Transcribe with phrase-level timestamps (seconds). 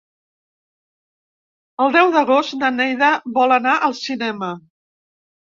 [1.85, 4.51] El deu d'agost na Neida vol anar al cinema.